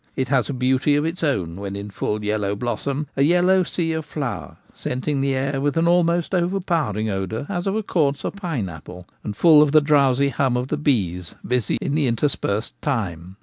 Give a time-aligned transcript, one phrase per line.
[0.15, 3.93] It has a beauty of its own when in full yellow blossom— a yellow sea
[3.93, 9.05] of flower, scenting the air with an almost overpowering odour as of a coarser pineapple,
[9.23, 13.35] and full of the drowsy hum of the bees busy in the interspersed thyme.